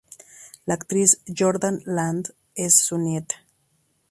[0.65, 3.35] La actriz Jordan Ladd es su nieta.